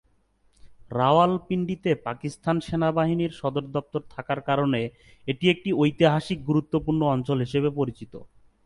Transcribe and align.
রাওয়ালপিন্ডিতে 0.91 1.91
পাকিস্তান 2.05 2.55
সেনাবাহিনীর 2.59 3.31
সদর 3.31 3.65
দফতর 3.75 4.01
থাকার 4.09 4.39
কারণে 4.41 4.81
এটি 5.27 5.45
একটি 5.49 5.69
ঐতিহাসিকভাবে 5.73 6.47
গুরুত্বপূর্ণ 6.49 7.01
অঞ্চল 7.15 7.37
হিসেবে 7.39 7.69
পরিচিত। 7.79 8.13